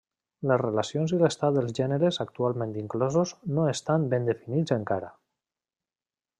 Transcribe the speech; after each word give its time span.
Les 0.51 0.59
relacions 0.61 1.11
i 1.17 1.19
l'estat 1.23 1.53
dels 1.57 1.75
gèneres 1.81 2.19
actualment 2.25 2.73
inclosos 2.85 3.35
no 3.59 3.69
estan 3.75 4.09
ben 4.15 4.29
definits 4.33 4.77
encara. 4.81 5.15